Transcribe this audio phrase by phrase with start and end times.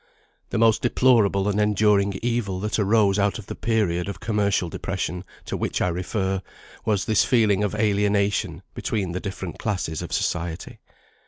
[0.49, 5.23] The most deplorable and enduring evil that arose out of the period of commercial depression
[5.45, 6.41] to which I refer,
[6.83, 10.79] was this feeling of alienation between the different classes of society.